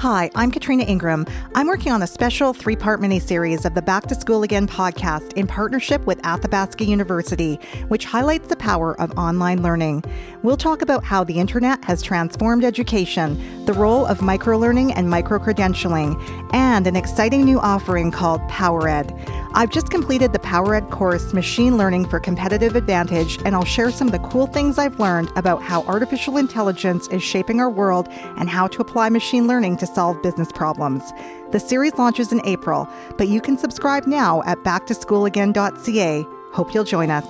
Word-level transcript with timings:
Hi, 0.00 0.30
I'm 0.34 0.50
Katrina 0.50 0.84
Ingram. 0.84 1.26
I'm 1.54 1.66
working 1.66 1.92
on 1.92 2.02
a 2.02 2.06
special 2.06 2.54
three 2.54 2.74
part 2.74 3.02
miniseries 3.02 3.66
of 3.66 3.74
the 3.74 3.82
Back 3.82 4.06
to 4.06 4.14
School 4.14 4.44
Again 4.44 4.66
podcast 4.66 5.34
in 5.34 5.46
partnership 5.46 6.06
with 6.06 6.18
Athabasca 6.24 6.86
University, 6.86 7.56
which 7.88 8.06
highlights 8.06 8.48
the 8.48 8.56
power 8.56 8.98
of 8.98 9.10
online 9.18 9.62
learning. 9.62 10.02
We'll 10.42 10.56
talk 10.56 10.80
about 10.80 11.04
how 11.04 11.22
the 11.22 11.38
internet 11.38 11.84
has 11.84 12.00
transformed 12.00 12.64
education, 12.64 13.66
the 13.66 13.74
role 13.74 14.06
of 14.06 14.20
microlearning 14.20 14.94
and 14.96 15.06
microcredentialing, 15.12 16.50
and 16.54 16.86
an 16.86 16.96
exciting 16.96 17.44
new 17.44 17.60
offering 17.60 18.10
called 18.10 18.40
PowerEd. 18.48 19.39
I've 19.52 19.70
just 19.70 19.90
completed 19.90 20.32
the 20.32 20.38
PowerEd 20.38 20.90
course, 20.90 21.32
Machine 21.32 21.76
Learning 21.76 22.06
for 22.06 22.20
Competitive 22.20 22.76
Advantage, 22.76 23.38
and 23.44 23.56
I'll 23.56 23.64
share 23.64 23.90
some 23.90 24.06
of 24.06 24.12
the 24.12 24.28
cool 24.28 24.46
things 24.46 24.78
I've 24.78 25.00
learned 25.00 25.32
about 25.34 25.60
how 25.60 25.82
artificial 25.82 26.36
intelligence 26.36 27.08
is 27.08 27.20
shaping 27.20 27.58
our 27.58 27.68
world 27.68 28.06
and 28.10 28.48
how 28.48 28.68
to 28.68 28.80
apply 28.80 29.08
machine 29.08 29.48
learning 29.48 29.78
to 29.78 29.88
solve 29.88 30.22
business 30.22 30.52
problems. 30.52 31.12
The 31.50 31.58
series 31.58 31.94
launches 31.94 32.30
in 32.30 32.40
April, 32.46 32.88
but 33.18 33.26
you 33.26 33.40
can 33.40 33.58
subscribe 33.58 34.06
now 34.06 34.42
at 34.44 34.58
backtoschoolagain.ca. 34.58 36.26
Hope 36.52 36.72
you'll 36.72 36.84
join 36.84 37.10
us. 37.10 37.26